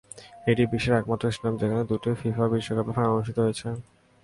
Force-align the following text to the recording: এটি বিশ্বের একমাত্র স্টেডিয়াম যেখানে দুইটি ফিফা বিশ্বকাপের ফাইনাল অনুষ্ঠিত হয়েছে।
এটি 0.51 0.63
বিশ্বের 0.71 0.99
একমাত্র 0.99 1.25
স্টেডিয়াম 1.27 1.55
যেখানে 1.61 1.83
দুইটি 1.89 2.09
ফিফা 2.21 2.45
বিশ্বকাপের 2.53 2.95
ফাইনাল 2.95 3.13
অনুষ্ঠিত 3.13 3.37
হয়েছে। 3.43 3.67